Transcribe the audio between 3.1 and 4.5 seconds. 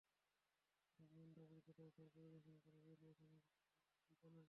থানার পুলিশকে বিষয়টি জানায়।